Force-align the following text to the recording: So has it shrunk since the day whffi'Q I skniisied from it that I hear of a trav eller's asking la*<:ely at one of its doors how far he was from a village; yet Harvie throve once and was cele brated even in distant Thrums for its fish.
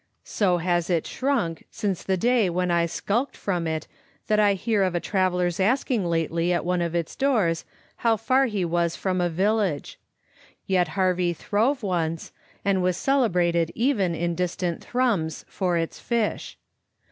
So 0.25 0.57
has 0.57 0.89
it 0.89 1.05
shrunk 1.05 1.65
since 1.69 2.01
the 2.01 2.17
day 2.17 2.49
whffi'Q 2.49 2.71
I 2.71 2.85
skniisied 2.87 3.35
from 3.35 3.67
it 3.67 3.85
that 4.25 4.39
I 4.39 4.55
hear 4.55 4.81
of 4.81 4.95
a 4.95 4.99
trav 4.99 5.33
eller's 5.33 5.59
asking 5.59 6.05
la*<:ely 6.05 6.51
at 6.51 6.65
one 6.65 6.81
of 6.81 6.95
its 6.95 7.15
doors 7.15 7.65
how 7.97 8.17
far 8.17 8.47
he 8.47 8.65
was 8.65 8.95
from 8.95 9.21
a 9.21 9.29
village; 9.29 9.99
yet 10.65 10.87
Harvie 10.97 11.33
throve 11.35 11.83
once 11.83 12.31
and 12.65 12.81
was 12.81 12.97
cele 12.97 13.29
brated 13.29 13.69
even 13.75 14.15
in 14.15 14.33
distant 14.33 14.83
Thrums 14.83 15.45
for 15.47 15.77
its 15.77 15.99
fish. 15.99 16.57